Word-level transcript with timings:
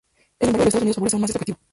El 0.39 0.47
embargo 0.49 0.55
de 0.65 0.65
los 0.65 0.73
Estados 0.73 0.81
Unidos 0.81 0.95
favorece 0.95 1.15
aún 1.15 1.21
más 1.21 1.29
este 1.29 1.37
objetivo. 1.37 1.59